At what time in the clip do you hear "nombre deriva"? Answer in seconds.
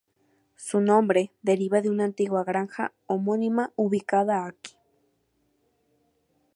0.81-1.79